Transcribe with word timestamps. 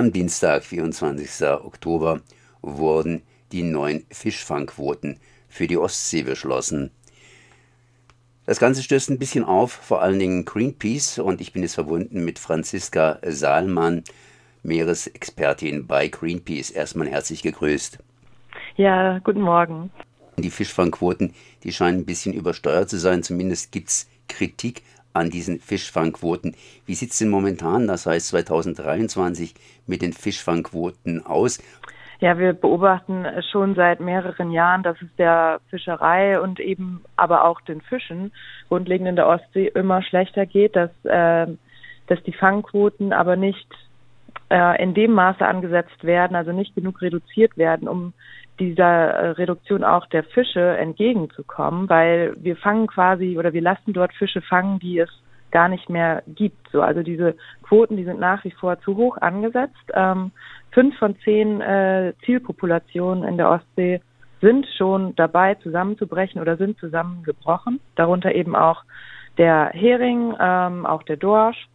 Am 0.00 0.12
Dienstag, 0.12 0.64
24. 0.64 1.46
Oktober, 1.62 2.22
wurden 2.62 3.20
die 3.52 3.62
neuen 3.62 4.06
Fischfangquoten 4.10 5.20
für 5.46 5.66
die 5.66 5.76
Ostsee 5.76 6.22
beschlossen. 6.22 6.90
Das 8.46 8.58
Ganze 8.58 8.82
stößt 8.82 9.10
ein 9.10 9.18
bisschen 9.18 9.44
auf, 9.44 9.72
vor 9.72 10.00
allen 10.00 10.18
Dingen 10.18 10.46
Greenpeace, 10.46 11.18
und 11.18 11.42
ich 11.42 11.52
bin 11.52 11.60
jetzt 11.60 11.74
verbunden 11.74 12.24
mit 12.24 12.38
Franziska 12.38 13.18
Saalmann, 13.22 14.02
Meeresexpertin 14.62 15.86
bei 15.86 16.08
Greenpeace. 16.08 16.70
Erstmal 16.70 17.08
herzlich 17.08 17.42
gegrüßt. 17.42 17.98
Ja, 18.76 19.18
guten 19.18 19.42
Morgen. 19.42 19.90
Die 20.38 20.48
Fischfangquoten, 20.48 21.34
die 21.62 21.74
scheinen 21.74 21.98
ein 21.98 22.06
bisschen 22.06 22.32
übersteuert 22.32 22.88
zu 22.88 22.98
sein. 22.98 23.22
Zumindest 23.22 23.70
gibt 23.70 23.90
es 23.90 24.08
Kritik 24.28 24.82
an 25.12 25.30
diesen 25.30 25.60
Fischfangquoten. 25.60 26.56
Wie 26.86 26.94
sieht 26.94 27.10
es 27.10 27.18
denn 27.18 27.28
momentan, 27.28 27.86
das 27.86 28.06
heißt 28.06 28.28
2023, 28.28 29.54
mit 29.86 30.02
den 30.02 30.12
Fischfangquoten 30.12 31.24
aus? 31.24 31.62
Ja, 32.20 32.38
wir 32.38 32.52
beobachten 32.52 33.24
schon 33.50 33.74
seit 33.74 34.00
mehreren 34.00 34.50
Jahren, 34.50 34.82
dass 34.82 35.00
es 35.00 35.08
der 35.16 35.60
Fischerei 35.70 36.38
und 36.38 36.60
eben 36.60 37.02
aber 37.16 37.44
auch 37.44 37.62
den 37.62 37.80
Fischen 37.80 38.32
grundlegend 38.68 39.08
in 39.08 39.16
der 39.16 39.26
Ostsee 39.26 39.68
immer 39.68 40.02
schlechter 40.02 40.44
geht, 40.44 40.76
dass, 40.76 40.90
äh, 41.04 41.46
dass 42.08 42.22
die 42.24 42.34
Fangquoten 42.34 43.14
aber 43.14 43.36
nicht 43.36 43.66
äh, 44.50 44.82
in 44.82 44.94
dem 44.94 45.12
Maße 45.12 45.46
angesetzt 45.46 46.04
werden, 46.04 46.36
also 46.36 46.52
nicht 46.52 46.74
genug 46.74 47.00
reduziert 47.00 47.56
werden, 47.56 47.88
um 47.88 48.12
dieser 48.58 48.84
äh, 48.84 49.30
Reduktion 49.30 49.84
auch 49.84 50.06
der 50.06 50.24
Fische 50.24 50.76
entgegenzukommen, 50.76 51.88
weil 51.88 52.34
wir 52.36 52.56
fangen 52.56 52.86
quasi 52.86 53.38
oder 53.38 53.52
wir 53.52 53.62
lassen 53.62 53.92
dort 53.92 54.12
Fische 54.12 54.42
fangen, 54.42 54.78
die 54.78 54.98
es 54.98 55.08
gar 55.50 55.68
nicht 55.68 55.88
mehr 55.88 56.22
gibt. 56.26 56.68
So, 56.70 56.82
also 56.82 57.02
diese 57.02 57.34
Quoten, 57.62 57.96
die 57.96 58.04
sind 58.04 58.20
nach 58.20 58.44
wie 58.44 58.50
vor 58.50 58.80
zu 58.80 58.96
hoch 58.96 59.16
angesetzt. 59.18 59.74
Ähm, 59.94 60.30
fünf 60.70 60.96
von 60.98 61.16
zehn 61.24 61.60
äh, 61.60 62.12
Zielpopulationen 62.24 63.24
in 63.24 63.36
der 63.36 63.50
Ostsee 63.50 64.00
sind 64.40 64.66
schon 64.76 65.14
dabei 65.16 65.54
zusammenzubrechen 65.56 66.40
oder 66.40 66.56
sind 66.56 66.78
zusammengebrochen. 66.78 67.80
Darunter 67.96 68.34
eben 68.34 68.54
auch 68.56 68.82
der 69.38 69.70
Hering, 69.72 70.34
ähm, 70.40 70.86
auch 70.86 71.02
der 71.02 71.16
Dorsch. 71.16 71.68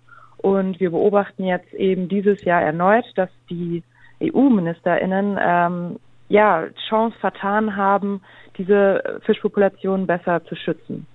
Und 0.45 0.79
wir 0.79 0.91
beobachten 0.91 1.43
jetzt 1.43 1.73
eben 1.73 2.07
dieses 2.07 2.43
Jahr 2.43 2.61
erneut, 2.61 3.05
dass 3.15 3.31
die 3.49 3.81
EU-MinisterInnen 4.21 5.39
ähm, 5.41 5.95
ja, 6.29 6.67
Chance 6.88 7.17
vertan 7.19 7.75
haben, 7.75 8.21
diese 8.55 9.19
Fischpopulation 9.25 10.05
besser 10.05 10.45
zu 10.45 10.55
schützen. 10.55 11.07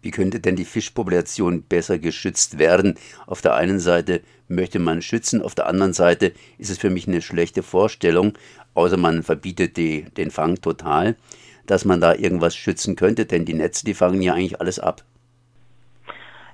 Wie 0.00 0.10
könnte 0.10 0.40
denn 0.40 0.56
die 0.56 0.64
Fischpopulation 0.64 1.64
besser 1.64 1.98
geschützt 1.98 2.58
werden? 2.58 2.94
Auf 3.26 3.42
der 3.42 3.56
einen 3.56 3.78
Seite 3.78 4.22
möchte 4.48 4.78
man 4.78 5.02
schützen, 5.02 5.42
auf 5.42 5.54
der 5.54 5.66
anderen 5.66 5.92
Seite 5.92 6.32
ist 6.56 6.70
es 6.70 6.78
für 6.78 6.88
mich 6.88 7.06
eine 7.06 7.20
schlechte 7.20 7.62
Vorstellung, 7.62 8.38
außer 8.72 8.96
man 8.96 9.22
verbietet 9.22 9.76
die, 9.76 10.06
den 10.16 10.30
Fang 10.30 10.62
total, 10.62 11.16
dass 11.66 11.84
man 11.84 12.00
da 12.00 12.14
irgendwas 12.14 12.56
schützen 12.56 12.96
könnte, 12.96 13.26
denn 13.26 13.44
die 13.44 13.52
Netze, 13.52 13.84
die 13.84 13.92
fangen 13.92 14.22
ja 14.22 14.32
eigentlich 14.32 14.62
alles 14.62 14.78
ab. 14.78 15.04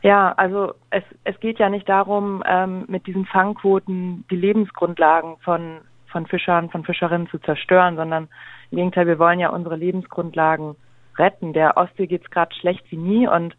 Ja, 0.02 0.32
also 0.32 0.74
es, 0.90 1.04
es 1.24 1.38
geht 1.40 1.58
ja 1.58 1.68
nicht 1.68 1.88
darum, 1.88 2.42
ähm, 2.46 2.84
mit 2.88 3.06
diesen 3.06 3.24
Fangquoten 3.26 4.24
die 4.30 4.36
Lebensgrundlagen 4.36 5.36
von 5.38 5.80
von 6.12 6.26
Fischern, 6.26 6.70
von 6.70 6.84
Fischerinnen 6.84 7.26
zu 7.28 7.38
zerstören, 7.38 7.96
sondern 7.96 8.28
im 8.70 8.76
Gegenteil, 8.76 9.06
wir 9.06 9.18
wollen 9.18 9.40
ja 9.40 9.48
unsere 9.48 9.76
Lebensgrundlagen 9.76 10.76
retten. 11.18 11.52
Der 11.52 11.76
Ostsee 11.76 12.06
geht 12.06 12.22
es 12.22 12.30
gerade 12.30 12.54
schlecht 12.54 12.84
wie 12.90 12.96
nie 12.96 13.26
und 13.26 13.56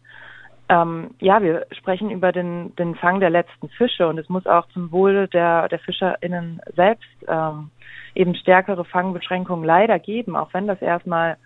ähm, 0.70 1.10
ja, 1.20 1.42
wir 1.42 1.66
sprechen 1.72 2.10
über 2.10 2.32
den, 2.32 2.74
den 2.76 2.94
Fang 2.94 3.20
der 3.20 3.28
letzten 3.28 3.68
Fische 3.68 4.08
und 4.08 4.16
es 4.16 4.30
muss 4.30 4.46
auch 4.46 4.66
zum 4.68 4.90
Wohle 4.92 5.28
der, 5.28 5.68
der 5.68 5.78
FischerInnen 5.78 6.62
selbst 6.74 7.10
ähm, 7.28 7.70
eben 8.14 8.34
stärkere 8.34 8.86
Fangbeschränkungen 8.86 9.64
leider 9.64 9.98
geben, 9.98 10.36
auch 10.36 10.54
wenn 10.54 10.66
das 10.66 10.80
erstmal 10.80 11.36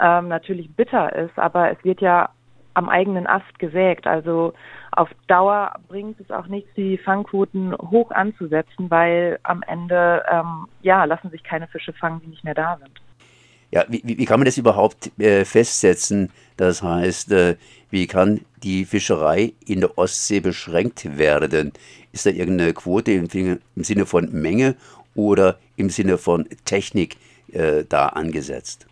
ähm, 0.00 0.28
natürlich 0.28 0.74
bitter 0.74 1.14
ist, 1.14 1.38
aber 1.38 1.70
es 1.70 1.84
wird 1.84 2.00
ja 2.00 2.30
am 2.74 2.88
eigenen 2.88 3.26
Ast 3.26 3.58
gesägt. 3.58 4.06
Also 4.06 4.54
auf 4.92 5.08
Dauer 5.26 5.74
bringt 5.88 6.20
es 6.20 6.30
auch 6.30 6.46
nichts, 6.46 6.70
die 6.76 6.98
Fangquoten 6.98 7.74
hoch 7.76 8.10
anzusetzen, 8.10 8.90
weil 8.90 9.38
am 9.42 9.62
Ende 9.62 10.24
ähm, 10.30 10.66
ja 10.82 11.04
lassen 11.04 11.30
sich 11.30 11.42
keine 11.42 11.66
Fische 11.68 11.92
fangen, 11.92 12.20
die 12.22 12.28
nicht 12.28 12.44
mehr 12.44 12.54
da 12.54 12.78
sind. 12.78 13.00
Ja, 13.70 13.86
wie, 13.88 14.02
wie 14.04 14.24
kann 14.26 14.38
man 14.38 14.44
das 14.44 14.58
überhaupt 14.58 15.18
äh, 15.18 15.46
festsetzen? 15.46 16.30
Das 16.58 16.82
heißt, 16.82 17.32
äh, 17.32 17.56
wie 17.90 18.06
kann 18.06 18.42
die 18.62 18.84
Fischerei 18.84 19.54
in 19.66 19.80
der 19.80 19.96
Ostsee 19.96 20.40
beschränkt 20.40 21.16
werden? 21.16 21.72
Ist 22.12 22.26
da 22.26 22.30
irgendeine 22.30 22.74
Quote 22.74 23.12
im, 23.12 23.28
im 23.74 23.84
Sinne 23.84 24.04
von 24.04 24.30
Menge 24.30 24.76
oder 25.14 25.58
im 25.76 25.88
Sinne 25.88 26.18
von 26.18 26.46
Technik 26.66 27.16
äh, 27.52 27.84
da 27.88 28.08
angesetzt? 28.08 28.86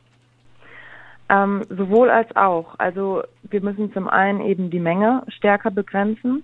Ähm, 1.30 1.62
sowohl 1.70 2.10
als 2.10 2.34
auch. 2.34 2.74
Also 2.78 3.22
wir 3.44 3.62
müssen 3.62 3.92
zum 3.92 4.08
einen 4.08 4.40
eben 4.40 4.70
die 4.70 4.80
Menge 4.80 5.22
stärker 5.28 5.70
begrenzen 5.70 6.42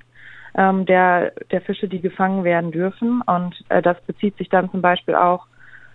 ähm, 0.56 0.86
der, 0.86 1.32
der 1.50 1.60
Fische, 1.60 1.88
die 1.88 2.00
gefangen 2.00 2.44
werden 2.44 2.70
dürfen. 2.70 3.20
Und 3.22 3.56
äh, 3.68 3.82
das 3.82 4.00
bezieht 4.02 4.36
sich 4.36 4.48
dann 4.48 4.70
zum 4.70 4.82
Beispiel 4.82 5.14
auch 5.14 5.46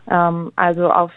ähm, 0.09 0.51
also 0.55 0.91
auf 0.91 1.11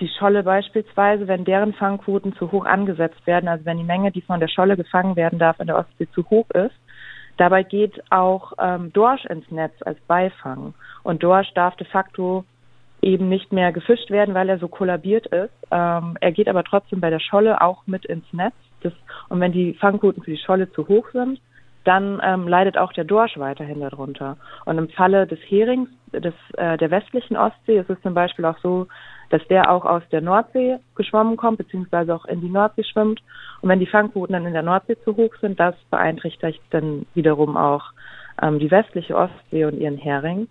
die 0.00 0.08
Scholle 0.18 0.42
beispielsweise, 0.42 1.28
wenn 1.28 1.44
deren 1.44 1.74
Fangquoten 1.74 2.34
zu 2.34 2.50
hoch 2.50 2.64
angesetzt 2.64 3.24
werden, 3.26 3.48
also 3.48 3.64
wenn 3.64 3.78
die 3.78 3.84
Menge, 3.84 4.10
die 4.10 4.22
von 4.22 4.40
der 4.40 4.48
Scholle 4.48 4.76
gefangen 4.76 5.16
werden 5.16 5.38
darf, 5.38 5.60
in 5.60 5.68
der 5.68 5.78
Ostsee 5.78 6.08
zu 6.12 6.28
hoch 6.28 6.50
ist. 6.50 6.74
Dabei 7.36 7.62
geht 7.62 8.02
auch 8.10 8.52
ähm, 8.58 8.92
Dorsch 8.92 9.24
ins 9.26 9.48
Netz 9.50 9.74
als 9.82 9.98
Beifang. 10.08 10.74
Und 11.02 11.22
Dorsch 11.22 11.52
darf 11.54 11.76
de 11.76 11.86
facto 11.86 12.44
eben 13.02 13.28
nicht 13.28 13.52
mehr 13.52 13.72
gefischt 13.72 14.10
werden, 14.10 14.34
weil 14.34 14.48
er 14.48 14.58
so 14.58 14.68
kollabiert 14.68 15.26
ist. 15.26 15.52
Ähm, 15.70 16.16
er 16.20 16.32
geht 16.32 16.48
aber 16.48 16.64
trotzdem 16.64 17.00
bei 17.00 17.10
der 17.10 17.18
Scholle 17.18 17.60
auch 17.60 17.86
mit 17.86 18.06
ins 18.06 18.32
Netz. 18.32 18.54
Das, 18.82 18.92
und 19.28 19.40
wenn 19.40 19.52
die 19.52 19.74
Fangquoten 19.74 20.22
für 20.22 20.30
die 20.30 20.38
Scholle 20.38 20.70
zu 20.72 20.88
hoch 20.88 21.08
sind, 21.12 21.40
dann 21.84 22.20
ähm, 22.24 22.46
leidet 22.46 22.78
auch 22.78 22.92
der 22.92 23.04
Dorsch 23.04 23.36
weiterhin 23.38 23.80
darunter. 23.80 24.36
Und 24.64 24.78
im 24.78 24.88
Falle 24.88 25.26
des 25.26 25.40
Herings 25.40 25.88
des, 26.12 26.34
äh, 26.56 26.76
der 26.78 26.90
westlichen 26.90 27.36
Ostsee 27.36 27.78
ist 27.78 27.90
es 27.90 28.00
zum 28.02 28.14
Beispiel 28.14 28.44
auch 28.44 28.58
so, 28.58 28.86
dass 29.30 29.46
der 29.48 29.70
auch 29.70 29.84
aus 29.84 30.02
der 30.12 30.20
Nordsee 30.20 30.78
geschwommen 30.94 31.36
kommt, 31.36 31.58
beziehungsweise 31.58 32.14
auch 32.14 32.26
in 32.26 32.40
die 32.40 32.50
Nordsee 32.50 32.84
schwimmt. 32.84 33.20
Und 33.62 33.68
wenn 33.68 33.80
die 33.80 33.86
Fangquoten 33.86 34.34
dann 34.34 34.46
in 34.46 34.52
der 34.52 34.62
Nordsee 34.62 34.96
zu 35.04 35.16
hoch 35.16 35.34
sind, 35.40 35.58
das 35.58 35.74
beeinträchtigt 35.90 36.60
dann 36.70 37.06
wiederum 37.14 37.56
auch 37.56 37.92
ähm, 38.40 38.58
die 38.58 38.70
westliche 38.70 39.16
Ostsee 39.16 39.64
und 39.64 39.78
ihren 39.78 39.96
Hering. 39.98 40.48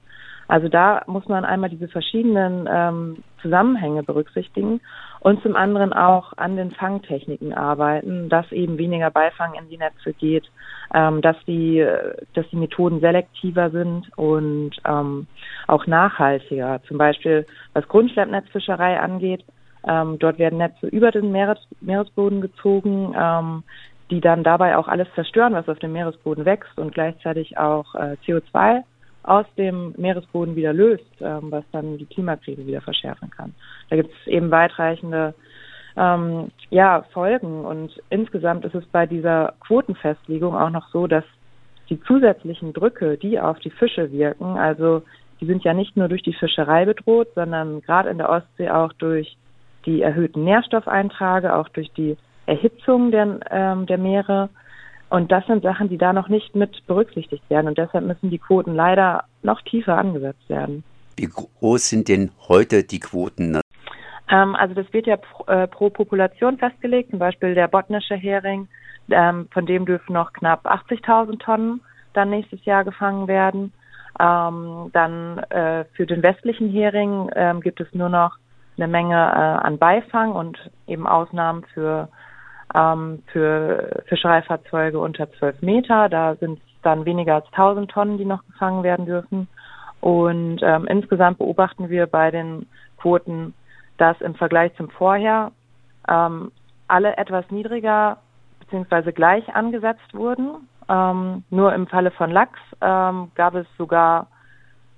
Also 0.52 0.68
da 0.68 1.04
muss 1.08 1.30
man 1.30 1.46
einmal 1.46 1.70
diese 1.70 1.88
verschiedenen 1.88 2.68
ähm, 2.70 3.24
Zusammenhänge 3.42 4.04
berücksichtigen 4.04 4.82
und 5.22 5.42
zum 5.44 5.56
anderen 5.56 5.94
auch 5.94 6.34
an 6.36 6.58
den 6.58 6.72
Fangtechniken 6.72 7.54
arbeiten, 7.54 8.28
dass 8.28 8.52
eben 8.52 8.78
weniger 8.78 9.12
Beifang 9.12 9.54
in 9.54 9.70
die 9.70 9.78
Netze 9.78 10.12
geht, 10.12 10.52
ähm, 10.94 11.22
dass 11.22 11.38
die, 11.48 11.88
dass 12.34 12.46
die 12.50 12.58
Methoden 12.58 13.00
selektiver 13.00 13.70
sind 13.70 14.12
und 14.18 14.72
ähm, 14.86 15.28
auch 15.68 15.88
nachhaltiger. 15.88 16.82
Zum 16.86 16.98
Beispiel 16.98 17.46
was 17.72 17.88
Grundschleppnetzfischerei 17.88 19.00
angeht, 19.00 19.46
ähm, 19.88 20.20
dort 20.20 20.38
werden 20.38 20.58
Netze 20.58 20.88
über 20.88 21.12
den 21.12 21.32
Meeres, 21.32 21.60
Meeresboden 21.80 22.42
gezogen, 22.42 23.16
ähm, 23.18 23.64
die 24.10 24.20
dann 24.20 24.44
dabei 24.44 24.76
auch 24.76 24.90
alles 24.90 25.08
zerstören, 25.16 25.54
was 25.54 25.70
auf 25.70 25.80
dem 25.80 25.94
Meeresboden 25.94 26.44
wächst 26.44 26.78
und 26.78 26.94
gleichzeitig 26.94 27.58
auch 27.58 27.96
äh, 27.96 28.18
CO2 28.28 28.84
aus 29.24 29.46
dem 29.58 29.94
Meeresboden 29.98 30.56
wieder 30.56 30.74
löst, 30.74 31.06
ähm, 31.20 31.52
was 31.52 31.64
dann 31.72 31.98
die 31.98 32.06
Klimakrise 32.06 32.66
wieder 32.66 32.82
verschärfen 32.82 33.30
kann. 33.30 33.54
Da 33.90 33.96
gibt 33.96 34.12
es 34.12 34.28
eben 34.28 34.52
weitreichende 34.52 35.34
ähm, 35.96 36.52
ja, 36.70 37.04
Folgen 37.14 37.66
und 37.66 37.92
insgesamt 38.10 38.66
ist 38.66 38.76
es 38.76 38.86
bei 38.88 39.06
dieser 39.06 39.54
Quotenfestlegung 39.60 40.56
auch 40.56 40.70
noch 40.70 40.90
so, 40.90 41.08
dass 41.08 41.26
die 41.90 42.02
zusätzlichen 42.04 42.74
Drücke, 42.74 43.18
die 43.18 43.40
auf 43.40 43.60
die 43.60 43.70
Fische 43.70 44.12
wirken, 44.12 44.58
also 44.58 45.04
die 45.42 45.46
sind 45.46 45.64
ja 45.64 45.74
nicht 45.74 45.98
nur 45.98 46.08
durch 46.08 46.22
die 46.22 46.34
Fischerei 46.34 46.86
bedroht, 46.86 47.28
sondern 47.36 47.82
gerade 47.82 48.10
in 48.10 48.20
der 48.20 48.30
Ostsee 48.30 48.70
auch 48.70 48.94
durch 48.94 49.36
die 49.86 50.02
erhöhten 50.02 50.44
Nährstoffeintrage, 50.44 51.56
auch 51.56 51.68
durch 51.70 51.92
die 51.94 52.16
Erhitzung 52.46 53.12
der, 53.12 53.40
ähm, 53.50 53.86
der 53.88 53.98
Meere 53.98 54.50
und 55.12 55.30
das 55.30 55.46
sind 55.46 55.62
Sachen, 55.62 55.90
die 55.90 55.98
da 55.98 56.14
noch 56.14 56.30
nicht 56.30 56.56
mit 56.56 56.88
berücksichtigt 56.88 57.44
werden. 57.50 57.68
Und 57.68 57.78
deshalb 57.78 58.06
müssen 58.06 58.30
die 58.30 58.40
Quoten 58.40 58.74
leider 58.74 59.26
noch 59.44 59.62
tiefer 59.62 59.98
angesetzt 59.98 60.48
werden. 60.48 60.86
Wie 61.18 61.28
groß 61.28 61.90
sind 61.90 62.08
denn 62.08 62.32
heute 62.48 62.86
die 62.86 63.00
Quoten? 63.00 63.60
Ähm, 64.30 64.56
also 64.56 64.74
das 64.74 64.92
wird 64.94 65.08
ja 65.08 65.18
pro, 65.18 65.44
äh, 65.52 65.68
pro, 65.68 65.90
Population 65.90 66.58
festgelegt. 66.58 67.10
Zum 67.10 67.20
Beispiel 67.20 67.54
der 67.56 67.68
botnische 67.68 68.16
Hering, 68.16 68.70
ähm, 69.10 69.50
von 69.52 69.66
dem 69.66 69.86
dürfen 69.86 70.14
noch 70.14 70.32
knapp 70.32 70.66
80.000 70.66 71.40
Tonnen 71.40 71.82
dann 72.14 72.30
nächstes 72.30 72.64
Jahr 72.64 72.86
gefangen 72.86 73.28
werden. 73.28 73.74
Ähm, 74.18 74.92
dann 74.94 75.40
äh, 75.50 75.84
für 75.94 76.06
den 76.06 76.24
westlichen 76.24 76.70
Hering 76.70 77.30
ähm, 77.36 77.60
gibt 77.60 77.82
es 77.82 77.94
nur 77.94 78.08
noch 78.08 78.38
eine 78.78 78.88
Menge 78.88 79.16
äh, 79.16 79.68
an 79.68 79.78
Beifang 79.78 80.32
und 80.32 80.58
eben 80.88 81.06
Ausnahmen 81.06 81.66
für 81.74 82.08
ähm, 82.76 83.24
für 83.32 84.04
Fischereifahrzeuge 84.08 85.00
unter 85.00 85.32
12 85.34 85.62
Meter. 85.62 86.10
Da 86.10 86.36
sind 86.36 86.60
es 86.60 86.82
dann 86.82 87.06
weniger 87.06 87.36
als 87.36 87.48
1000 87.48 87.90
Tonnen, 87.92 88.18
die 88.18 88.26
noch 88.26 88.46
gefangen 88.46 88.84
werden 88.84 89.06
dürfen. 89.06 89.48
Und 90.00 90.62
ähm, 90.64 90.88
insgesamt 90.88 91.38
beobachten 91.38 91.90
wir 91.90 92.08
bei 92.08 92.32
den 92.32 92.66
Quoten, 92.98 93.54
dass 93.98 94.20
im 94.22 94.36
Vergleich 94.36 94.76
zum 94.76 94.90
Vorjahr 94.90 95.52
ähm, 96.08 96.52
alle 96.88 97.18
etwas 97.18 97.50
niedriger 97.52 98.18
bzw. 98.60 99.12
gleich 99.12 99.56
angesetzt 99.56 100.14
wurden. 100.14 100.68
Ähm, 100.90 101.44
nur 101.50 101.74
im 101.74 101.88
Falle 101.88 102.12
von 102.12 102.32
Lachs 102.32 102.60
ähm, 102.82 103.32
gab 103.36 103.56
es 103.56 103.68
sogar 103.78 104.28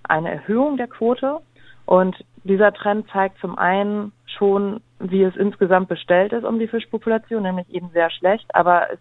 eine 0.04 0.32
Erhöhung 0.32 0.78
der 0.78 0.88
Quote. 0.88 1.40
Und 1.86 2.24
dieser 2.44 2.74
Trend 2.74 3.10
zeigt 3.10 3.40
zum 3.40 3.58
einen 3.58 4.14
schon, 4.38 4.82
wie 5.00 5.24
es 5.24 5.36
insgesamt 5.36 5.90
bestellt 5.90 6.34
ist 6.34 6.44
um 6.44 6.60
die 6.60 6.68
Fischpopulation, 6.68 7.44
nämlich 7.44 7.70
eben 7.70 7.90
sehr 7.90 8.10
schlecht, 8.10 8.46
aber 8.54 8.88
es 8.92 9.00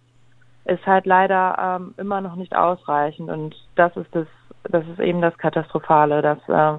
ist 0.64 0.86
halt 0.86 1.06
leider 1.06 1.56
ähm, 1.58 1.94
immer 1.96 2.20
noch 2.20 2.36
nicht 2.36 2.54
ausreichend 2.54 3.30
und 3.30 3.54
das 3.74 3.96
ist 3.96 4.14
das, 4.14 4.26
das 4.64 4.86
ist 4.86 5.00
eben 5.00 5.20
das 5.20 5.36
Katastrophale, 5.38 6.22
dass, 6.22 6.38
ähm, 6.48 6.78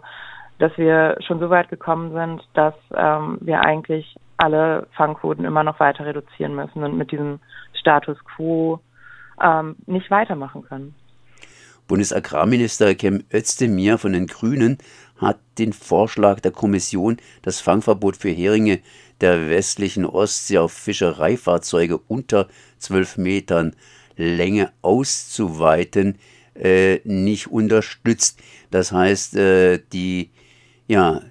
dass 0.59 0.77
wir 0.77 1.17
schon 1.21 1.39
so 1.39 1.49
weit 1.49 1.69
gekommen 1.69 2.13
sind, 2.13 2.43
dass 2.53 2.75
ähm, 2.95 3.37
wir 3.41 3.61
eigentlich 3.61 4.15
alle 4.37 4.87
Fangquoten 4.95 5.45
immer 5.45 5.63
noch 5.63 5.79
weiter 5.79 6.05
reduzieren 6.05 6.55
müssen 6.55 6.83
und 6.83 6.97
mit 6.97 7.11
diesem 7.11 7.39
Status 7.73 8.17
quo 8.23 8.79
ähm, 9.41 9.75
nicht 9.85 10.09
weitermachen 10.11 10.63
können. 10.63 10.95
Bundesagrarminister 11.87 12.95
Kem 12.95 13.23
Özdemir 13.33 13.97
von 13.97 14.13
den 14.13 14.27
Grünen 14.27 14.77
hat 15.17 15.39
den 15.57 15.73
Vorschlag 15.73 16.39
der 16.39 16.51
Kommission, 16.51 17.17
das 17.41 17.59
Fangverbot 17.59 18.17
für 18.17 18.29
Heringe 18.29 18.79
der 19.21 19.49
westlichen 19.49 20.05
Ostsee 20.05 20.57
auf 20.57 20.73
Fischereifahrzeuge 20.73 21.97
unter 21.97 22.47
12 22.79 23.17
Metern 23.17 23.75
Länge 24.15 24.71
auszuweiten, 24.81 26.17
äh, 26.55 26.99
nicht 27.03 27.47
unterstützt. 27.47 28.39
Das 28.69 28.91
heißt, 28.91 29.35
äh, 29.35 29.79
die, 29.91 30.31
ja, 30.87 31.21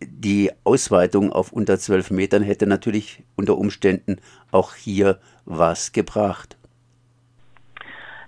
die 0.00 0.50
Ausweitung 0.64 1.32
auf 1.32 1.52
unter 1.52 1.78
12 1.78 2.10
Metern 2.10 2.42
hätte 2.42 2.66
natürlich 2.66 3.22
unter 3.36 3.56
Umständen 3.56 4.16
auch 4.50 4.74
hier 4.74 5.18
was 5.44 5.92
gebracht. 5.92 6.56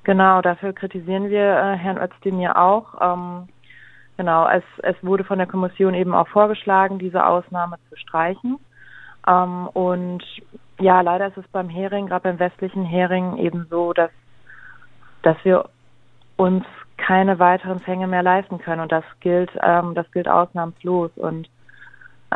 Genau, 0.05 0.41
dafür 0.43 0.73
kritisieren 0.73 1.31
wir 1.31 1.57
äh, 1.57 1.77
Herrn 1.77 1.99
Özdemir 1.99 2.57
auch. 2.57 2.95
Ähm, 3.01 3.49
genau, 4.17 4.49
es, 4.49 4.65
es 4.83 4.97
wurde 5.03 5.25
von 5.25 5.39
der 5.39 5.47
Kommission 5.47 5.95
eben 5.95 6.15
auch 6.15 6.29
vorgeschlagen, 6.29 6.99
diese 6.99 7.25
Ausnahme 7.25 7.77
zu 7.89 7.97
streichen. 7.97 8.59
Ähm, 9.29 9.69
und 9.69 10.25
ja, 10.81 11.01
leider 11.01 11.29
ist 11.29 11.37
es 11.37 11.47
beim 11.49 11.69
Hering, 11.69 12.09
gerade 12.09 12.25
beim 12.25 12.39
westlichen 12.41 12.85
Hering, 12.85 13.37
eben 13.37 13.67
so, 13.71 13.93
dass, 13.93 14.11
dass 15.23 15.37
wir 15.45 15.69
uns 16.37 16.65
keine 16.97 17.39
weiteren 17.39 17.79
Fänge 17.81 18.09
mehr 18.09 18.23
leisten 18.25 18.59
können. 18.59 18.81
Und 18.81 18.91
das 18.91 19.05
gilt, 19.21 19.51
ähm, 19.63 19.95
das 19.95 20.11
gilt 20.11 20.29
ausnahmslos. 20.29 21.13
Und 21.15 21.49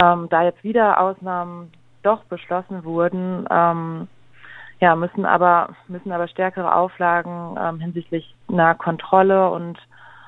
ähm, 0.00 0.28
da 0.30 0.44
jetzt 0.44 0.62
wieder 0.62 1.00
Ausnahmen 1.00 1.72
doch 2.04 2.22
beschlossen 2.24 2.84
wurden, 2.84 3.46
ähm, 3.50 4.08
ja, 4.80 4.94
müssen 4.94 5.24
aber, 5.24 5.70
müssen 5.88 6.12
aber 6.12 6.28
stärkere 6.28 6.74
Auflagen 6.74 7.56
ähm, 7.58 7.80
hinsichtlich 7.80 8.34
einer 8.48 8.74
Kontrolle 8.74 9.50
und 9.50 9.78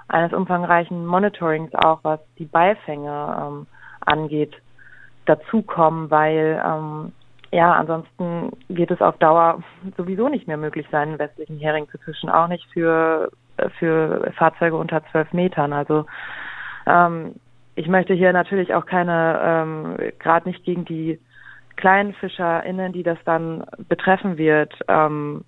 eines 0.08 0.32
umfangreichen 0.32 1.06
Monitorings 1.06 1.74
auch, 1.74 2.00
was 2.02 2.20
die 2.38 2.46
Beifänge 2.46 3.36
ähm, 3.40 3.66
angeht, 4.00 4.54
dazukommen, 5.26 6.10
weil 6.10 6.62
ähm, 6.64 7.12
ja, 7.50 7.72
ansonsten 7.74 8.52
wird 8.68 8.90
es 8.90 9.00
auf 9.00 9.16
Dauer 9.18 9.62
sowieso 9.96 10.28
nicht 10.28 10.46
mehr 10.48 10.56
möglich 10.56 10.86
sein, 10.90 11.08
einen 11.08 11.18
westlichen 11.18 11.58
Hering 11.58 11.88
zu 11.90 11.98
fischen, 11.98 12.28
auch 12.28 12.48
nicht 12.48 12.66
für, 12.72 13.30
für 13.78 14.32
Fahrzeuge 14.36 14.76
unter 14.76 15.02
zwölf 15.10 15.32
Metern. 15.32 15.72
Also 15.72 16.06
ähm, 16.86 17.34
ich 17.74 17.88
möchte 17.88 18.12
hier 18.12 18.32
natürlich 18.32 18.74
auch 18.74 18.86
keine, 18.86 19.40
ähm, 19.42 19.96
gerade 20.18 20.48
nicht 20.48 20.64
gegen 20.64 20.84
die 20.84 21.18
kleinen 21.78 22.12
FischerInnen, 22.12 22.92
die 22.92 23.02
das 23.02 23.18
dann 23.24 23.64
betreffen 23.88 24.36
wird, 24.36 24.74
ähm, 24.88 25.44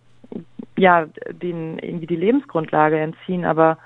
ja, 0.78 1.06
denen 1.30 1.78
irgendwie 1.78 2.06
die 2.06 2.16
Lebensgrundlage 2.16 2.98
entziehen. 2.98 3.44
Aber 3.44 3.76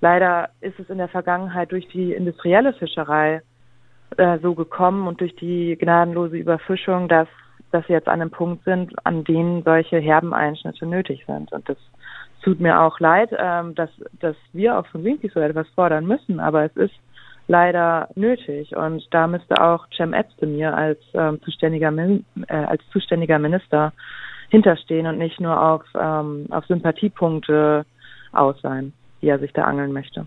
leider 0.00 0.50
ist 0.60 0.78
es 0.78 0.88
in 0.90 0.98
der 0.98 1.08
Vergangenheit 1.08 1.72
durch 1.72 1.88
die 1.88 2.12
industrielle 2.12 2.74
Fischerei 2.74 3.42
äh, 4.16 4.38
so 4.40 4.54
gekommen 4.54 5.08
und 5.08 5.20
durch 5.20 5.34
die 5.36 5.76
gnadenlose 5.76 6.36
Überfischung, 6.36 7.08
dass, 7.08 7.28
dass 7.72 7.88
wir 7.88 7.96
jetzt 7.96 8.08
an 8.08 8.20
einem 8.20 8.30
Punkt 8.30 8.64
sind, 8.64 8.94
an 9.04 9.24
dem 9.24 9.62
solche 9.62 9.98
herben 9.98 10.34
Einschnitte 10.34 10.86
nötig 10.86 11.24
sind. 11.26 11.50
Und 11.52 11.68
das 11.68 11.78
tut 12.42 12.60
mir 12.60 12.80
auch 12.80 13.00
leid, 13.00 13.30
ähm, 13.36 13.74
dass, 13.74 13.90
dass 14.20 14.36
wir 14.52 14.78
auch 14.78 14.86
von 14.86 15.02
Greenpeace 15.02 15.32
so 15.32 15.40
etwas 15.40 15.68
fordern 15.74 16.06
müssen. 16.06 16.38
Aber 16.38 16.64
es 16.64 16.76
ist 16.76 16.94
leider 17.48 18.08
nötig. 18.14 18.76
Und 18.76 19.02
da 19.10 19.26
müsste 19.26 19.60
auch 19.60 19.86
Cem 19.96 20.14
Özdemir 20.14 20.74
als, 20.74 20.98
ähm, 21.14 21.40
zuständiger, 21.42 21.90
Min 21.90 22.24
äh, 22.46 22.54
als 22.54 22.82
zuständiger 22.92 23.38
Minister 23.38 23.92
hinterstehen 24.50 25.06
und 25.06 25.18
nicht 25.18 25.40
nur 25.40 25.60
auf, 25.60 25.82
ähm, 25.98 26.46
auf 26.50 26.64
Sympathiepunkte 26.66 27.84
aus 28.32 28.56
sein, 28.62 28.92
die 29.20 29.28
er 29.28 29.38
sich 29.38 29.52
da 29.52 29.64
angeln 29.64 29.92
möchte. 29.92 30.26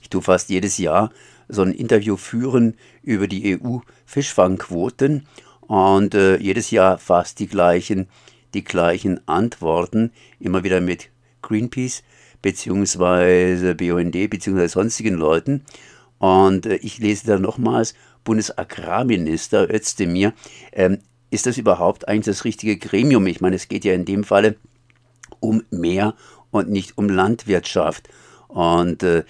Ich 0.00 0.08
tue 0.08 0.22
fast 0.22 0.48
jedes 0.48 0.78
Jahr 0.78 1.10
so 1.48 1.62
ein 1.62 1.72
Interview 1.72 2.16
führen 2.16 2.74
über 3.02 3.28
die 3.28 3.58
EU-Fischfangquoten 3.60 5.26
und 5.60 6.14
äh, 6.14 6.36
jedes 6.38 6.70
Jahr 6.70 6.98
fast 6.98 7.38
die 7.40 7.46
gleichen, 7.46 8.08
die 8.54 8.64
gleichen 8.64 9.20
Antworten, 9.28 10.12
immer 10.40 10.64
wieder 10.64 10.80
mit 10.80 11.10
Greenpeace 11.42 12.02
beziehungsweise 12.42 13.74
BUND 13.74 14.30
beziehungsweise 14.30 14.68
sonstigen 14.68 15.14
Leuten. 15.14 15.64
Und 16.18 16.66
äh, 16.66 16.76
ich 16.76 16.98
lese 16.98 17.26
da 17.26 17.38
nochmals, 17.38 17.94
Bundesagrarminister 18.24 19.72
Özdemir, 19.72 20.32
ähm, 20.72 20.98
ist 21.30 21.46
das 21.46 21.58
überhaupt 21.58 22.08
eigentlich 22.08 22.26
das 22.26 22.44
richtige 22.44 22.76
Gremium? 22.76 23.26
Ich 23.26 23.40
meine, 23.40 23.56
es 23.56 23.68
geht 23.68 23.84
ja 23.84 23.92
in 23.94 24.04
dem 24.04 24.24
Falle 24.24 24.56
um 25.40 25.62
Meer 25.70 26.14
und 26.50 26.70
nicht 26.70 26.98
um 26.98 27.08
Landwirtschaft. 27.08 28.08
Und 28.48 29.02
äh, 29.02 29.24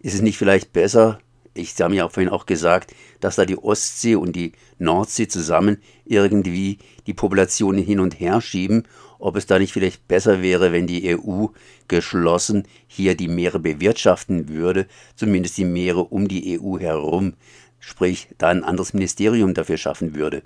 ist 0.00 0.14
es 0.14 0.20
nicht 0.20 0.38
vielleicht 0.38 0.72
besser, 0.72 1.18
ich 1.54 1.78
habe 1.80 1.94
ja 1.94 2.08
vorhin 2.08 2.32
auch 2.32 2.46
gesagt, 2.46 2.94
dass 3.22 3.36
da 3.36 3.46
die 3.46 3.56
Ostsee 3.56 4.16
und 4.16 4.36
die 4.36 4.52
Nordsee 4.78 5.28
zusammen 5.28 5.78
irgendwie 6.04 6.76
die 7.06 7.14
Populationen 7.14 7.82
hin 7.82 8.00
und 8.00 8.20
her 8.20 8.42
schieben 8.42 8.84
ob 9.22 9.36
es 9.36 9.46
da 9.46 9.58
nicht 9.58 9.72
vielleicht 9.72 10.08
besser 10.08 10.42
wäre, 10.42 10.72
wenn 10.72 10.88
die 10.88 11.16
EU 11.16 11.46
geschlossen 11.86 12.64
hier 12.88 13.16
die 13.16 13.28
Meere 13.28 13.60
bewirtschaften 13.60 14.48
würde, 14.48 14.86
zumindest 15.14 15.56
die 15.58 15.64
Meere 15.64 16.00
um 16.00 16.26
die 16.26 16.60
EU 16.60 16.78
herum, 16.78 17.34
sprich 17.78 18.28
da 18.38 18.48
ein 18.48 18.64
anderes 18.64 18.94
Ministerium 18.94 19.54
dafür 19.54 19.76
schaffen 19.76 20.16
würde. 20.16 20.42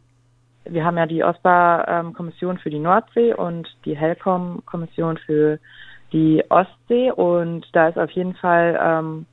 Wir 0.64 0.84
haben 0.84 0.98
ja 0.98 1.06
die 1.06 1.24
OSPA-Kommission 1.24 2.58
für 2.58 2.70
die 2.70 2.78
Nordsee 2.78 3.32
und 3.32 3.66
die 3.84 3.96
HELCOM-Kommission 3.96 5.18
für 5.24 5.58
die 6.12 6.44
Ostsee 6.50 7.10
und 7.12 7.66
da 7.72 7.88
ist 7.88 7.98
auf 7.98 8.10
jeden 8.10 8.34
Fall 8.34 8.78
ähm, 8.82 9.26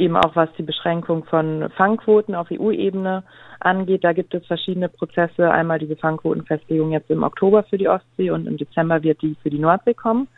eben 0.00 0.16
auch 0.16 0.34
was 0.34 0.48
die 0.58 0.62
Beschränkung 0.62 1.24
von 1.24 1.70
Fangquoten 1.76 2.34
auf 2.34 2.48
EU-Ebene 2.50 3.22
angeht. 3.60 4.02
Da 4.02 4.12
gibt 4.12 4.34
es 4.34 4.46
verschiedene 4.46 4.88
Prozesse. 4.88 5.50
Einmal 5.50 5.78
diese 5.78 5.96
Fangquotenfestlegung 5.96 6.92
jetzt 6.92 7.10
im 7.10 7.22
Oktober 7.22 7.62
für 7.64 7.78
die 7.78 7.88
Ostsee 7.88 8.30
und 8.30 8.46
im 8.46 8.56
Dezember 8.56 9.02
wird 9.02 9.22
die 9.22 9.36
für 9.42 9.50
die 9.50 9.58
Nordsee 9.58 9.94
kommen. 9.94 10.28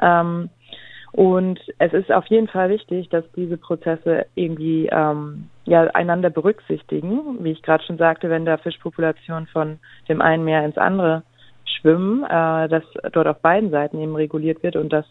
Ähm, 0.00 0.48
und 1.12 1.60
es 1.78 1.92
ist 1.92 2.12
auf 2.12 2.26
jeden 2.26 2.48
Fall 2.48 2.70
wichtig, 2.70 3.08
dass 3.08 3.24
diese 3.34 3.56
Prozesse 3.56 4.26
irgendwie 4.36 4.88
ähm, 4.92 5.48
ja 5.64 5.82
einander 5.88 6.30
berücksichtigen. 6.30 7.44
Wie 7.44 7.50
ich 7.50 7.62
gerade 7.62 7.84
schon 7.84 7.98
sagte, 7.98 8.30
wenn 8.30 8.44
da 8.44 8.56
Fischpopulationen 8.58 9.46
von 9.48 9.80
dem 10.08 10.20
einen 10.20 10.44
Meer 10.44 10.64
ins 10.64 10.78
andere 10.78 11.24
schwimmen, 11.64 12.22
äh, 12.24 12.68
dass 12.68 12.84
dort 13.12 13.26
auf 13.26 13.40
beiden 13.40 13.70
Seiten 13.70 14.00
eben 14.00 14.14
reguliert 14.14 14.62
wird 14.62 14.76
und 14.76 14.92
das 14.92 15.04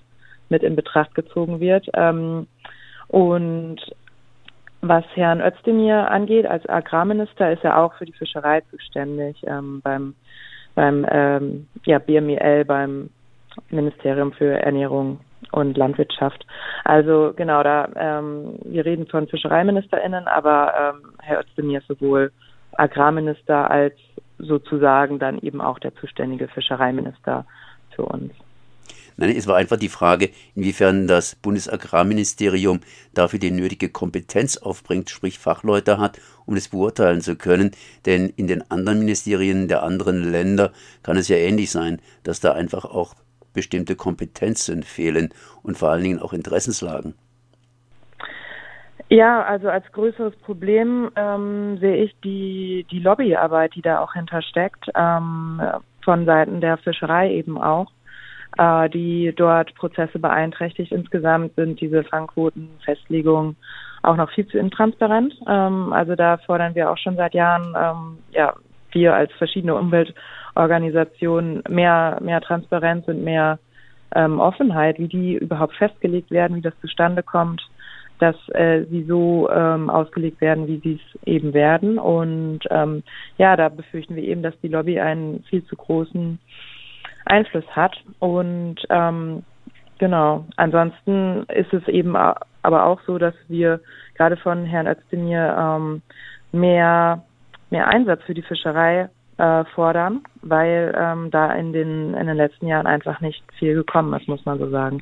mit 0.48 0.64
in 0.64 0.76
Betracht 0.76 1.14
gezogen 1.16 1.60
wird. 1.60 1.88
Ähm, 1.94 2.48
und 3.10 3.78
was 4.82 5.04
Herrn 5.16 5.42
Özdemir 5.42 6.10
angeht, 6.10 6.46
als 6.46 6.68
Agrarminister 6.70 7.52
ist 7.52 7.64
er 7.64 7.78
auch 7.78 7.94
für 7.96 8.06
die 8.06 8.14
Fischerei 8.14 8.62
zuständig 8.72 9.38
ähm, 9.46 9.82
beim, 9.82 10.16
beim 10.76 11.06
ähm, 11.10 11.68
ja, 11.86 12.00
BMEL, 12.00 12.66
beim 12.66 13.10
Ministerium 13.70 14.32
für 14.32 14.62
Ernährung 14.62 15.20
und 15.52 15.78
Landwirtschaft. 15.78 16.46
Also 16.86 17.34
genau, 17.36 17.64
da 17.64 17.90
ähm, 17.96 18.60
wir 18.64 18.86
reden 18.86 19.08
von 19.08 19.28
FischereiministerInnen, 19.28 20.28
aber 20.28 20.74
ähm, 20.80 21.12
Herr 21.22 21.42
Özdemir 21.42 21.80
ist 21.80 21.88
sowohl 21.88 22.32
Agrarminister 22.74 23.70
als 23.70 23.96
sozusagen 24.38 25.20
dann 25.20 25.40
eben 25.40 25.60
auch 25.60 25.80
der 25.80 25.94
zuständige 25.96 26.48
Fischereiminister 26.48 27.46
für 27.96 28.06
uns. 28.06 28.32
Nein, 29.20 29.36
es 29.36 29.48
war 29.48 29.58
einfach 29.58 29.76
die 29.76 29.90
Frage, 29.90 30.30
inwiefern 30.56 31.06
das 31.06 31.36
Bundesagrarministerium 31.36 32.80
dafür 33.14 33.38
die 33.38 33.52
nötige 33.52 33.90
Kompetenz 33.90 34.56
aufbringt, 34.56 35.10
sprich 35.10 35.40
Fachleute 35.40 35.98
hat, 35.98 36.22
um 36.46 36.56
das 36.56 36.70
beurteilen 36.70 37.20
zu 37.20 37.36
können. 37.36 37.72
Denn 38.06 38.30
in 38.38 38.48
den 38.48 38.72
anderen 38.72 39.00
Ministerien 39.00 39.68
der 39.68 39.84
anderen 39.84 40.32
Länder 40.32 40.72
kann 41.04 41.18
es 41.18 41.28
ja 41.28 41.36
ähnlich 41.36 41.70
sein, 41.70 42.02
dass 42.24 42.40
da 42.40 42.54
einfach 42.54 42.86
auch 42.86 43.14
bestimmte 43.54 43.98
Kompetenzen 43.98 44.84
fehlen 44.84 45.34
und 45.64 45.78
vor 45.78 45.90
allen 45.90 46.04
Dingen 46.04 46.20
auch 46.20 46.32
Interessenslagen. 46.32 47.14
Ja, 49.10 49.44
also 49.44 49.68
als 49.68 49.92
größeres 49.92 50.36
Problem 50.38 51.12
ähm, 51.18 51.78
sehe 51.80 52.06
ich 52.06 52.16
die, 52.24 52.86
die 52.90 53.00
Lobbyarbeit, 53.00 53.76
die 53.76 53.82
da 53.82 54.00
auch 54.00 54.14
hintersteckt, 54.14 54.86
ähm, 54.96 55.62
von 56.06 56.26
Seiten 56.26 56.62
der 56.62 56.78
Fischerei 56.78 57.34
eben 57.34 57.60
auch, 57.60 57.92
äh, 58.58 58.90
die 58.90 59.34
dort 59.36 59.74
Prozesse 59.76 60.20
beeinträchtigt. 60.20 60.92
Insgesamt 60.92 61.56
sind 61.56 61.80
diese 61.80 62.04
Fangquotenfestlegungen 62.04 63.56
auch 64.02 64.16
noch 64.16 64.32
viel 64.32 64.48
zu 64.48 64.58
intransparent. 64.58 65.34
Ähm, 65.48 65.94
also 65.94 66.16
da 66.16 66.38
fordern 66.38 66.76
wir 66.76 66.90
auch 66.90 66.98
schon 66.98 67.16
seit 67.16 67.34
Jahren, 67.34 67.74
ähm, 67.78 68.18
ja, 68.32 68.54
wir 68.92 69.14
als 69.14 69.32
verschiedene 69.34 69.76
Umweltorganisationen 69.76 71.64
mehr, 71.70 72.18
mehr 72.22 72.42
Transparenz 72.42 73.08
und 73.08 73.24
mehr 73.24 73.60
ähm, 74.16 74.40
Offenheit, 74.40 74.98
wie 74.98 75.08
die 75.08 75.36
überhaupt 75.36 75.76
festgelegt 75.76 76.32
werden, 76.32 76.58
wie 76.58 76.62
das 76.62 76.74
zustande 76.82 77.22
kommt 77.22 77.62
dass 78.20 78.36
äh, 78.50 78.84
sie 78.90 79.04
so 79.04 79.50
ähm, 79.50 79.90
ausgelegt 79.90 80.42
werden, 80.42 80.68
wie 80.68 80.80
sie 80.80 81.00
es 81.02 81.28
eben 81.28 81.54
werden. 81.54 81.98
Und 81.98 82.60
ähm, 82.70 83.04
ja, 83.38 83.56
da 83.56 83.70
befürchten 83.70 84.16
wir 84.16 84.24
eben, 84.24 84.44
dass 84.44 84.60
die 84.62 84.68
Lobby 84.68 85.00
einen 85.00 85.44
viel 85.50 85.66
zu 85.66 85.76
großen 85.76 86.38
Einfluss 87.26 87.66
hat. 87.76 87.96
Und 88.20 88.78
ähm, 88.90 89.44
genau, 89.98 90.46
ansonsten 90.56 91.46
ist 91.54 91.74
es 91.74 91.88
eben 91.88 92.16
aber 92.16 92.86
auch 92.86 93.00
so, 93.06 93.18
dass 93.18 93.36
wir 93.48 93.80
gerade 94.16 94.38
von 94.38 94.66
Herrn 94.66 94.88
Özdemir 94.88 95.56
ähm, 95.58 96.02
mehr, 96.52 97.24
mehr 97.70 97.88
Einsatz 97.88 98.22
für 98.26 98.34
die 98.34 98.42
Fischerei 98.42 99.10
äh, 99.38 99.66
fordern, 99.74 100.22
weil 100.42 100.94
ähm, 100.98 101.32
da 101.32 101.54
in 101.54 101.72
den, 101.74 102.14
in 102.14 102.28
den 102.28 102.38
letzten 102.38 102.68
Jahren 102.68 102.88
einfach 102.88 103.22
nicht 103.22 103.44
viel 103.58 103.76
gekommen 103.76 104.14
ist, 104.20 104.28
muss 104.28 104.46
man 104.46 104.60
so 104.60 104.70
sagen. 104.70 105.02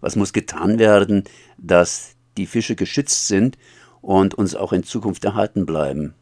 Was 0.00 0.16
muss 0.16 0.32
getan 0.32 0.78
werden, 0.78 1.24
dass 1.58 2.16
die 2.36 2.46
Fische 2.46 2.74
geschützt 2.74 3.28
sind 3.28 3.58
und 4.00 4.34
uns 4.34 4.56
auch 4.56 4.72
in 4.72 4.82
Zukunft 4.82 5.24
erhalten 5.24 5.66
bleiben? 5.66 6.14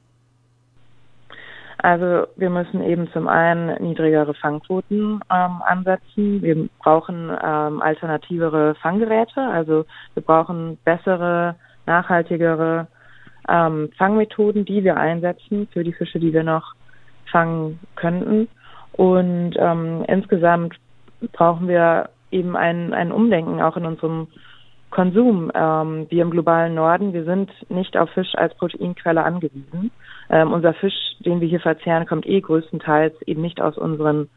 Also 1.83 2.27
wir 2.37 2.51
müssen 2.51 2.83
eben 2.83 3.11
zum 3.13 3.27
einen 3.29 3.83
niedrigere 3.83 4.35
Fangquoten 4.35 5.21
ähm, 5.31 5.63
ansetzen. 5.67 6.43
Wir 6.43 6.69
brauchen 6.79 7.31
ähm, 7.43 7.81
alternativere 7.81 8.75
Fanggeräte. 8.77 9.41
Also 9.41 9.87
wir 10.15 10.23
brauchen 10.23 10.79
bessere, 10.85 11.57
nachhaltigere 11.87 12.87
ähm, 13.49 13.91
Fangmethoden, 13.97 14.65
die 14.65 14.85
wir 14.85 14.97
einsetzen 14.97 15.69
für 15.73 15.83
die 15.83 15.93
Fische, 15.93 16.21
die 16.21 16.33
wir 16.33 16.45
noch 16.45 16.75
fangen 17.31 17.81
könnten. 17.97 18.49
Und 18.93 19.55
ähm, 19.57 20.05
insgesamt 20.07 20.77
brauchen 21.33 21.69
wir 21.69 22.11
eben 22.31 22.57
ein, 22.57 22.93
ein 22.93 23.13
Umdenken 23.13 23.63
auch 23.63 23.77
in 23.77 23.87
unserem 23.87 24.29
Konsum. 24.91 25.51
Ähm, 25.55 26.07
wir 26.11 26.23
im 26.23 26.31
globalen 26.31 26.75
Norden, 26.75 27.13
wir 27.13 27.25
sind 27.25 27.51
nicht 27.71 27.97
auf 27.97 28.11
Fisch 28.11 28.35
als 28.35 28.55
Proteinquelle 28.57 29.23
angewiesen. 29.23 29.91
Ähm, 30.31 30.53
unser 30.53 30.75
Fisch, 30.75 30.95
den 31.21 31.41
wir 31.41 31.49
hier 31.49 31.61
verzehren, 31.61 32.07
kommt 32.07 32.27
eh 32.27 32.41
größtenteils 32.41 33.21
eben 33.23 33.43
nicht 33.43 33.61
aus 33.61 33.77
unseren 33.77 34.29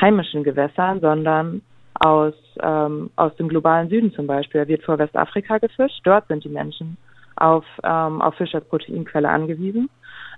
heimischen 0.00 0.44
Gewässern, 0.44 1.00
sondern 1.00 1.62
aus, 1.94 2.34
ähm, 2.60 3.10
aus 3.16 3.34
dem 3.36 3.48
globalen 3.48 3.88
Süden 3.88 4.12
zum 4.12 4.26
Beispiel. 4.26 4.60
Er 4.60 4.68
wird 4.68 4.82
vor 4.82 4.98
Westafrika 4.98 5.58
gefischt. 5.58 6.00
Dort 6.04 6.26
sind 6.28 6.44
die 6.44 6.48
Menschen 6.48 6.96
auf, 7.36 7.64
ähm, 7.84 8.20
auf 8.20 8.34
Fisch 8.34 8.54
als 8.54 8.68
Proteinquelle 8.68 9.28
angewiesen. 9.28 9.88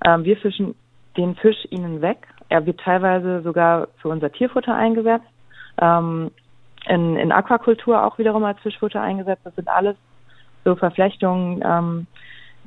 Ähm, 0.05 0.25
wir 0.25 0.37
fischen 0.37 0.75
den 1.17 1.35
Fisch 1.37 1.67
ihnen 1.71 2.01
weg. 2.03 2.29
Er 2.49 2.65
wird 2.67 2.81
teilweise 2.81 3.43
sogar 3.43 3.89
für 4.01 4.09
unser 4.09 4.31
Tierfutter 4.31 4.75
eingesetzt. 4.75 5.27
Ähm, 5.81 6.31
in, 6.87 7.17
in 7.17 7.33
Aquakultur 7.33 8.05
auch 8.05 8.19
wiederum 8.19 8.45
als 8.45 8.61
Fischfutter 8.61 9.01
eingesetzt. 9.01 9.43
Das 9.45 9.55
sind 9.55 9.69
alles 9.69 9.97
so 10.65 10.77
Verflechtungen, 10.77 11.63
ähm, 11.65 12.07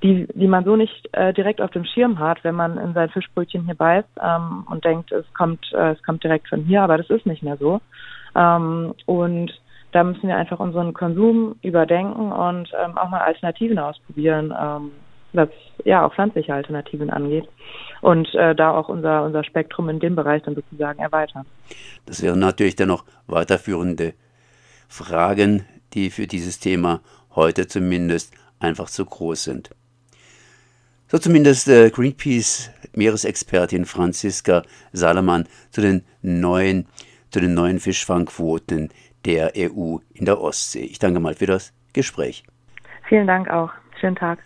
die, 0.03 0.27
die 0.33 0.47
man 0.47 0.65
so 0.65 0.75
nicht 0.75 1.09
äh, 1.13 1.33
direkt 1.33 1.61
auf 1.61 1.71
dem 1.71 1.85
Schirm 1.85 2.19
hat, 2.19 2.43
wenn 2.43 2.55
man 2.55 2.77
in 2.77 2.93
sein 2.93 3.09
Fischbrötchen 3.09 3.65
hier 3.65 3.75
beißt 3.75 4.09
ähm, 4.21 4.65
und 4.69 4.83
denkt, 4.83 5.11
es 5.11 5.25
kommt, 5.33 5.71
äh, 5.73 5.91
es 5.91 6.03
kommt 6.03 6.23
direkt 6.23 6.49
von 6.49 6.63
hier, 6.63 6.81
aber 6.81 6.97
das 6.97 7.09
ist 7.09 7.25
nicht 7.25 7.43
mehr 7.43 7.57
so. 7.57 7.81
Ähm, 8.35 8.93
und 9.05 9.51
da 9.91 10.03
müssen 10.03 10.27
wir 10.27 10.37
einfach 10.37 10.59
unseren 10.59 10.93
Konsum 10.93 11.55
überdenken 11.61 12.31
und 12.31 12.71
ähm, 12.81 12.97
auch 12.97 13.09
mal 13.09 13.21
Alternativen 13.21 13.77
ausprobieren, 13.77 14.53
ähm, 14.59 14.91
was 15.33 15.49
ja 15.85 16.05
auch 16.05 16.13
pflanzliche 16.13 16.53
Alternativen 16.53 17.09
angeht 17.09 17.47
und 18.01 18.33
äh, 18.33 18.55
da 18.55 18.71
auch 18.71 18.89
unser, 18.89 19.23
unser 19.23 19.43
Spektrum 19.43 19.89
in 19.89 19.99
dem 19.99 20.15
Bereich 20.15 20.43
dann 20.43 20.55
sozusagen 20.55 20.99
erweitern. 20.99 21.45
Das 22.05 22.21
wären 22.21 22.39
natürlich 22.39 22.75
dann 22.75 22.89
noch 22.89 23.05
weiterführende 23.27 24.13
Fragen, 24.87 25.65
die 25.93 26.09
für 26.09 26.27
dieses 26.27 26.59
Thema 26.59 27.01
heute 27.35 27.67
zumindest 27.67 28.33
einfach 28.59 28.89
zu 28.89 29.05
groß 29.05 29.43
sind. 29.43 29.69
So 31.11 31.17
zumindest 31.17 31.67
äh, 31.67 31.89
Greenpeace 31.89 32.71
Meeresexpertin 32.93 33.83
Franziska 33.83 34.63
Salamann 34.93 35.45
zu 35.71 35.81
den 35.81 36.05
neuen, 36.21 36.87
zu 37.31 37.41
den 37.41 37.53
neuen 37.53 37.81
Fischfangquoten 37.81 38.87
der 39.25 39.51
EU 39.57 39.97
in 40.13 40.23
der 40.23 40.39
Ostsee. 40.39 40.85
Ich 40.85 40.99
danke 40.99 41.19
mal 41.19 41.33
für 41.33 41.47
das 41.47 41.73
Gespräch. 41.91 42.45
Vielen 43.09 43.27
Dank 43.27 43.49
auch. 43.49 43.71
Schönen 43.99 44.15
Tag. 44.15 44.39